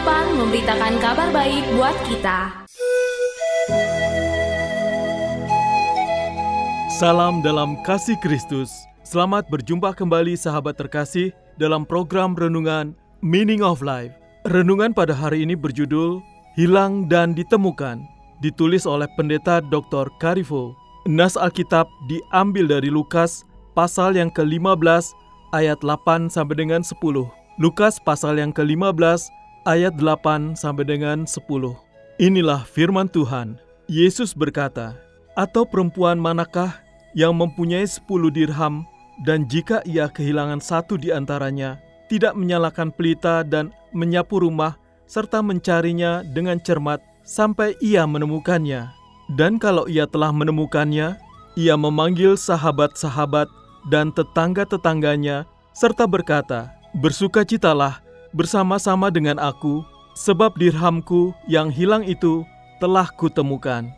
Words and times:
Kehidupan 0.00 0.32
memberitakan 0.32 0.94
kabar 0.96 1.28
baik 1.28 1.60
buat 1.76 1.92
kita 2.08 2.64
Salam 6.96 7.44
dalam 7.44 7.76
kasih 7.84 8.16
Kristus. 8.24 8.72
Selamat 9.04 9.44
berjumpa 9.52 9.92
kembali 9.92 10.40
sahabat 10.40 10.80
terkasih 10.80 11.36
dalam 11.60 11.84
program 11.84 12.32
renungan 12.32 12.96
Meaning 13.20 13.60
of 13.60 13.84
Life. 13.84 14.16
Renungan 14.48 14.96
pada 14.96 15.12
hari 15.12 15.44
ini 15.44 15.52
berjudul 15.52 16.24
Hilang 16.56 17.04
dan 17.12 17.36
Ditemukan, 17.36 18.00
ditulis 18.40 18.88
oleh 18.88 19.08
Pendeta 19.20 19.60
Dr. 19.60 20.08
Karifo. 20.16 20.72
Nas 21.04 21.36
Alkitab 21.36 21.84
diambil 22.08 22.72
dari 22.72 22.88
Lukas 22.88 23.44
pasal 23.76 24.16
yang 24.16 24.32
ke-15 24.32 25.12
ayat 25.52 25.76
8 25.84 26.32
sampai 26.32 26.56
dengan 26.56 26.80
10. 26.80 26.96
Lukas 27.60 28.00
pasal 28.00 28.40
yang 28.40 28.56
ke-15 28.56 29.39
ayat 29.64 29.96
8 29.96 30.56
sampai 30.56 30.84
dengan 30.84 31.24
10. 31.24 31.76
Inilah 32.20 32.64
firman 32.68 33.08
Tuhan. 33.08 33.56
Yesus 33.90 34.36
berkata, 34.36 34.94
"Atau 35.34 35.66
perempuan 35.66 36.20
manakah 36.20 36.78
yang 37.16 37.34
mempunyai 37.34 37.86
sepuluh 37.88 38.30
dirham 38.30 38.86
dan 39.26 39.44
jika 39.50 39.84
ia 39.84 40.08
kehilangan 40.08 40.62
satu 40.62 40.96
di 40.96 41.12
antaranya, 41.12 41.76
tidak 42.08 42.34
menyalakan 42.34 42.90
pelita 42.90 43.44
dan 43.46 43.70
menyapu 43.92 44.40
rumah 44.42 44.80
serta 45.10 45.42
mencarinya 45.42 46.22
dengan 46.22 46.58
cermat 46.62 47.02
sampai 47.26 47.76
ia 47.82 48.06
menemukannya. 48.06 48.90
Dan 49.30 49.62
kalau 49.62 49.86
ia 49.86 50.10
telah 50.10 50.34
menemukannya, 50.34 51.14
ia 51.54 51.74
memanggil 51.78 52.34
sahabat-sahabat 52.34 53.46
dan 53.90 54.10
tetangga-tetangganya 54.10 55.46
serta 55.70 56.06
berkata, 56.06 56.74
Bersukacitalah 56.98 58.02
bersama-sama 58.34 59.10
dengan 59.10 59.38
aku, 59.38 59.82
sebab 60.14 60.54
dirhamku 60.58 61.34
yang 61.46 61.70
hilang 61.70 62.04
itu 62.04 62.46
telah 62.78 63.08
kutemukan. 63.14 63.88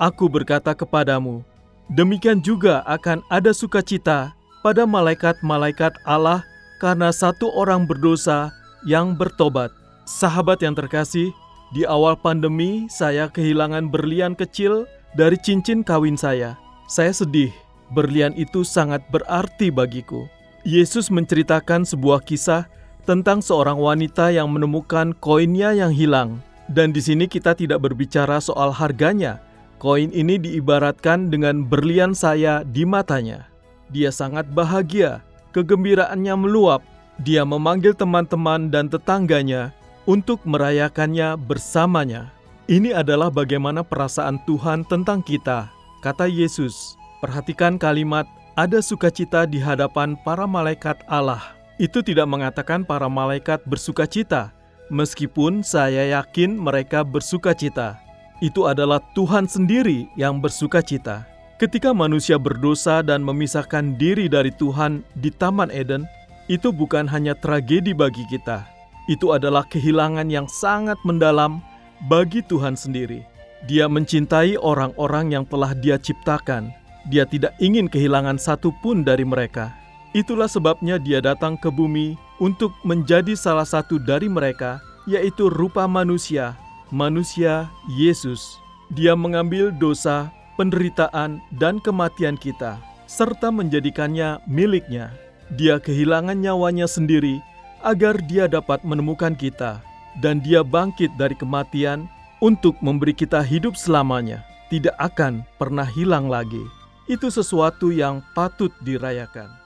Aku 0.00 0.26
berkata 0.26 0.74
kepadamu, 0.74 1.44
Demikian 1.92 2.40
juga 2.40 2.80
akan 2.88 3.20
ada 3.28 3.52
sukacita 3.52 4.32
pada 4.64 4.88
malaikat-malaikat 4.88 5.92
Allah 6.08 6.40
karena 6.80 7.12
satu 7.12 7.52
orang 7.52 7.84
berdosa 7.84 8.48
yang 8.88 9.12
bertobat. 9.12 9.68
Sahabat 10.08 10.64
yang 10.64 10.72
terkasih, 10.72 11.30
di 11.76 11.84
awal 11.84 12.16
pandemi 12.16 12.88
saya 12.88 13.28
kehilangan 13.28 13.92
berlian 13.92 14.32
kecil 14.32 14.88
dari 15.18 15.36
cincin 15.36 15.84
kawin 15.84 16.16
saya. 16.16 16.56
Saya 16.88 17.12
sedih, 17.12 17.52
berlian 17.92 18.32
itu 18.40 18.64
sangat 18.64 19.04
berarti 19.12 19.68
bagiku. 19.68 20.24
Yesus 20.64 21.12
menceritakan 21.12 21.84
sebuah 21.84 22.22
kisah 22.24 22.70
tentang 23.04 23.42
seorang 23.42 23.78
wanita 23.78 24.30
yang 24.30 24.50
menemukan 24.50 25.14
koinnya 25.18 25.74
yang 25.74 25.90
hilang. 25.94 26.42
Dan 26.70 26.94
di 26.94 27.02
sini 27.02 27.26
kita 27.28 27.52
tidak 27.58 27.82
berbicara 27.82 28.38
soal 28.38 28.70
harganya, 28.72 29.42
Koin 29.82 30.14
ini 30.14 30.38
diibaratkan 30.38 31.26
dengan 31.26 31.66
berlian 31.66 32.14
saya 32.14 32.62
di 32.62 32.86
matanya. 32.86 33.50
Dia 33.90 34.14
sangat 34.14 34.46
bahagia, 34.54 35.26
kegembiraannya 35.50 36.38
meluap. 36.38 36.86
Dia 37.18 37.42
memanggil 37.42 37.90
teman-teman 37.90 38.70
dan 38.70 38.86
tetangganya 38.86 39.74
untuk 40.06 40.38
merayakannya 40.46 41.34
bersamanya. 41.34 42.30
Ini 42.70 42.94
adalah 42.94 43.26
bagaimana 43.26 43.82
perasaan 43.82 44.38
Tuhan 44.46 44.86
tentang 44.86 45.18
kita, 45.18 45.66
kata 45.98 46.30
Yesus. 46.30 46.94
Perhatikan 47.18 47.74
kalimat 47.74 48.30
"ada 48.54 48.78
sukacita 48.78 49.50
di 49.50 49.58
hadapan 49.58 50.14
para 50.22 50.46
malaikat 50.46 51.02
Allah". 51.10 51.42
Itu 51.82 52.06
tidak 52.06 52.30
mengatakan 52.30 52.86
para 52.86 53.10
malaikat 53.10 53.66
bersukacita, 53.66 54.54
meskipun 54.86 55.66
saya 55.66 56.22
yakin 56.22 56.54
mereka 56.54 57.02
bersukacita 57.02 57.98
itu 58.42 58.66
adalah 58.66 58.98
Tuhan 59.14 59.46
sendiri 59.46 60.10
yang 60.18 60.42
bersuka 60.42 60.82
cita. 60.82 61.22
Ketika 61.62 61.94
manusia 61.94 62.42
berdosa 62.42 62.98
dan 63.06 63.22
memisahkan 63.22 63.94
diri 63.94 64.26
dari 64.26 64.50
Tuhan 64.50 65.06
di 65.14 65.30
Taman 65.30 65.70
Eden, 65.70 66.02
itu 66.50 66.74
bukan 66.74 67.06
hanya 67.06 67.38
tragedi 67.38 67.94
bagi 67.94 68.26
kita. 68.26 68.66
Itu 69.06 69.30
adalah 69.30 69.62
kehilangan 69.70 70.26
yang 70.26 70.50
sangat 70.50 70.98
mendalam 71.06 71.62
bagi 72.10 72.42
Tuhan 72.42 72.74
sendiri. 72.74 73.22
Dia 73.70 73.86
mencintai 73.86 74.58
orang-orang 74.58 75.38
yang 75.38 75.46
telah 75.46 75.70
Dia 75.78 75.94
ciptakan. 76.02 76.74
Dia 77.06 77.22
tidak 77.30 77.54
ingin 77.62 77.86
kehilangan 77.86 78.42
satu 78.42 78.74
pun 78.82 79.06
dari 79.06 79.22
mereka. 79.22 79.81
Itulah 80.12 80.48
sebabnya 80.48 81.00
Dia 81.00 81.24
datang 81.24 81.56
ke 81.56 81.72
bumi 81.72 82.20
untuk 82.36 82.72
menjadi 82.84 83.32
salah 83.32 83.64
satu 83.64 83.96
dari 83.96 84.28
mereka, 84.28 84.80
yaitu 85.08 85.48
rupa 85.48 85.88
manusia 85.88 86.56
manusia 86.92 87.72
Yesus. 87.88 88.60
Dia 88.92 89.16
mengambil 89.16 89.72
dosa, 89.72 90.28
penderitaan, 90.60 91.40
dan 91.56 91.80
kematian 91.80 92.36
kita, 92.36 92.76
serta 93.08 93.48
menjadikannya 93.48 94.44
miliknya. 94.44 95.16
Dia 95.56 95.80
kehilangan 95.80 96.36
nyawanya 96.36 96.84
sendiri 96.84 97.40
agar 97.80 98.20
dia 98.28 98.46
dapat 98.46 98.84
menemukan 98.84 99.32
kita, 99.32 99.80
dan 100.20 100.44
dia 100.44 100.60
bangkit 100.60 101.16
dari 101.16 101.32
kematian 101.34 102.04
untuk 102.44 102.76
memberi 102.84 103.16
kita 103.16 103.40
hidup 103.40 103.74
selamanya, 103.74 104.44
tidak 104.68 104.94
akan 105.00 105.40
pernah 105.56 105.88
hilang 105.88 106.28
lagi. 106.28 106.62
Itu 107.08 107.32
sesuatu 107.32 107.90
yang 107.90 108.20
patut 108.36 108.70
dirayakan. 108.84 109.61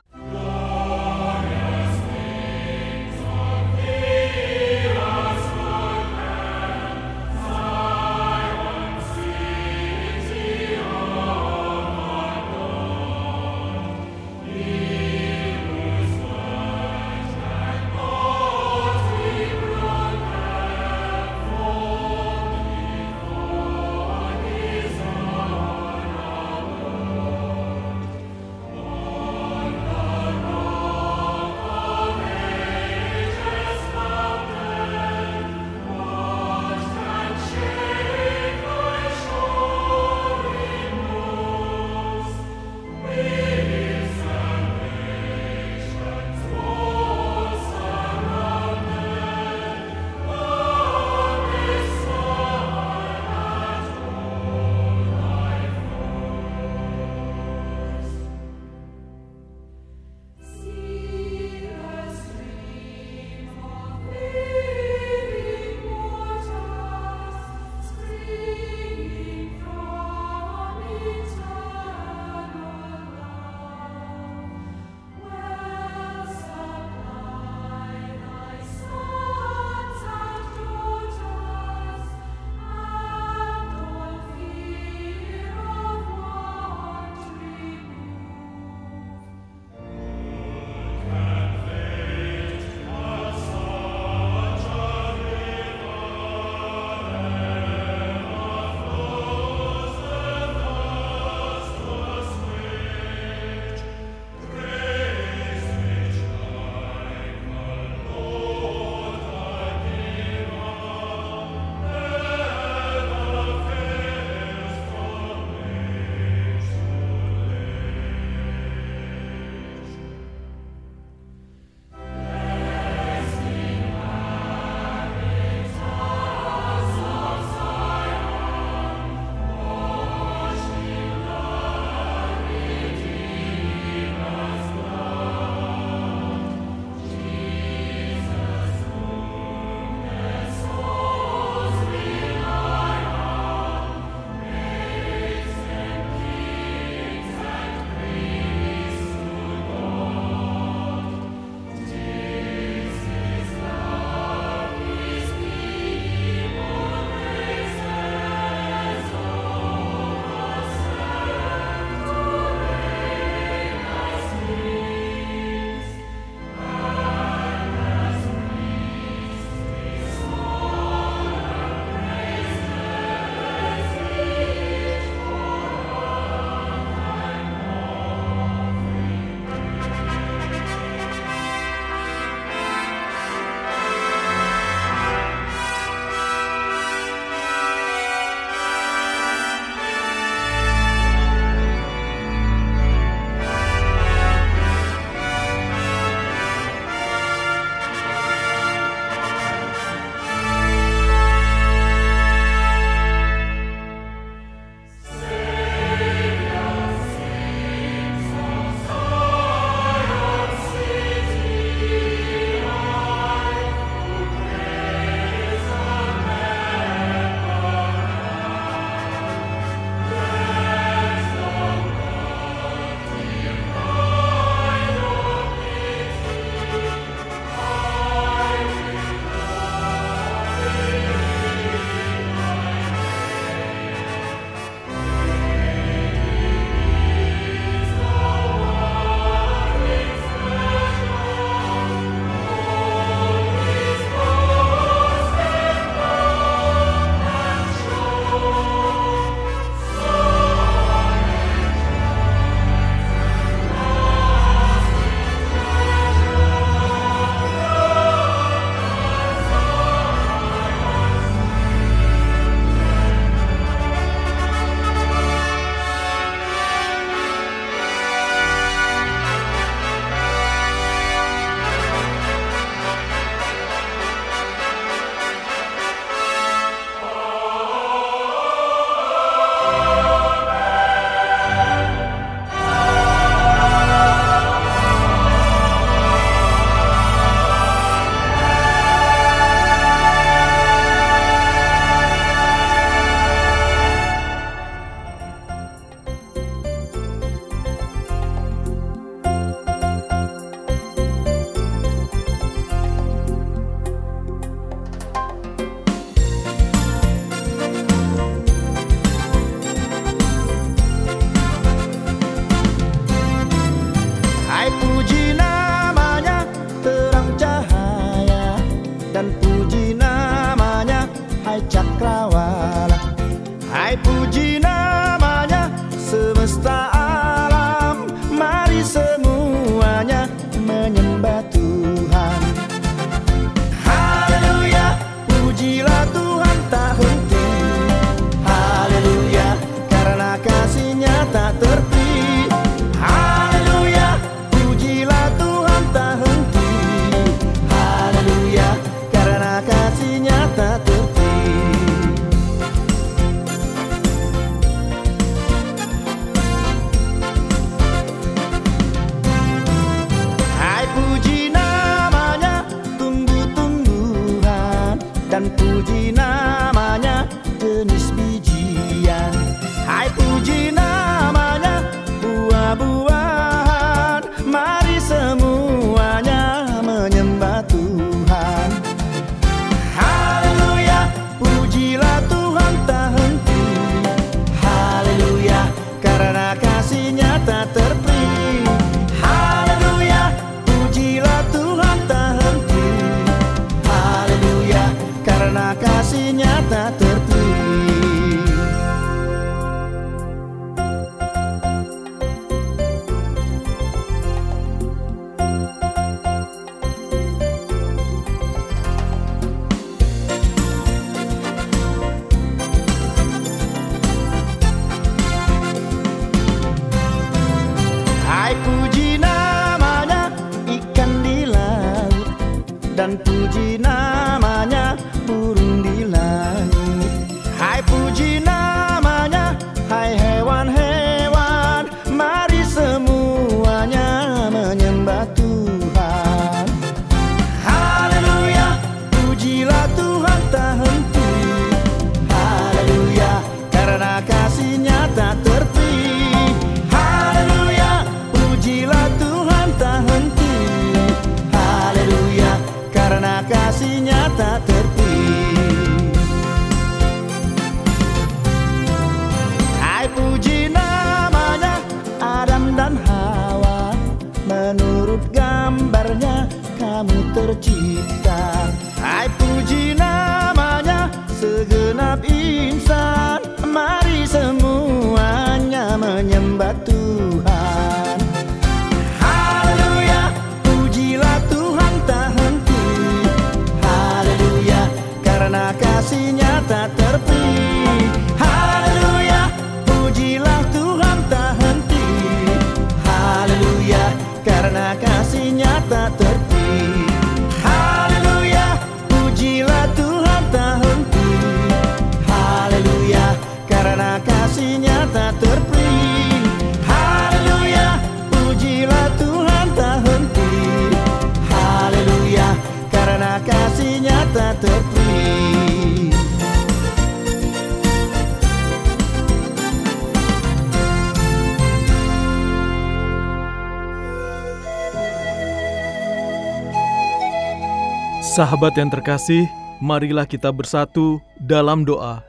Sahabat 528.37 528.77
yang 528.77 528.93
terkasih, 528.93 529.49
marilah 529.81 530.29
kita 530.29 530.53
bersatu 530.53 531.17
dalam 531.41 531.89
doa. 531.89 532.21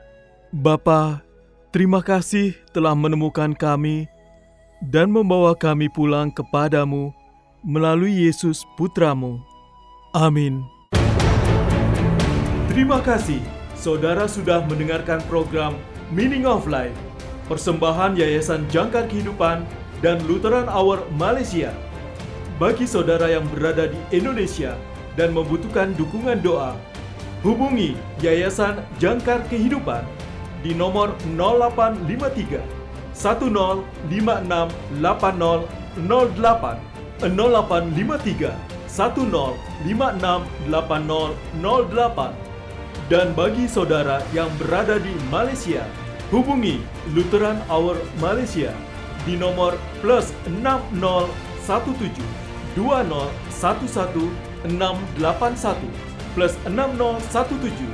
Bapa, 0.48 1.20
terima 1.68 2.00
kasih 2.00 2.56
telah 2.72 2.96
menemukan 2.96 3.52
kami 3.52 4.08
dan 4.80 5.12
membawa 5.12 5.52
kami 5.52 5.92
pulang 5.92 6.32
kepadamu 6.32 7.12
melalui 7.60 8.24
Yesus 8.24 8.64
Putramu. 8.80 9.36
Amin. 10.16 10.64
Terima 12.72 13.04
kasih, 13.04 13.44
saudara 13.76 14.24
sudah 14.24 14.64
mendengarkan 14.64 15.20
program 15.28 15.76
Meaning 16.08 16.48
of 16.48 16.64
Life, 16.64 16.96
persembahan 17.52 18.16
Yayasan 18.16 18.64
Jangkar 18.72 19.12
Kehidupan 19.12 19.60
dan 20.00 20.24
Lutheran 20.24 20.72
Hour 20.72 21.04
Malaysia. 21.20 21.68
Bagi 22.56 22.88
saudara 22.88 23.28
yang 23.28 23.44
berada 23.52 23.92
di 23.92 24.00
Indonesia 24.08 24.72
dan 25.18 25.34
membutuhkan 25.34 25.98
dukungan 25.98 26.38
doa, 26.38 26.78
hubungi 27.42 27.98
Yayasan 28.22 28.78
Jangkar 29.02 29.42
Kehidupan 29.50 30.06
di 30.62 30.78
nomor 30.78 31.18
0853 31.34 32.62
1056 33.10 34.14
8008 35.02 36.78
0853 37.26 38.54
1056 38.86 40.70
8008 40.70 42.48
dan 43.08 43.32
bagi 43.32 43.64
saudara 43.64 44.20
yang 44.36 44.52
berada 44.60 45.00
di 45.00 45.16
Malaysia, 45.32 45.80
hubungi 46.28 46.78
Lutheran 47.16 47.56
Hour 47.72 47.96
Malaysia 48.20 48.76
di 49.24 49.32
nomor 49.34 49.80
plus 50.04 50.30
6017 50.44 52.12
2011 52.76 54.47
681 54.64 55.76
plus 56.34 56.56
6017 57.30 57.86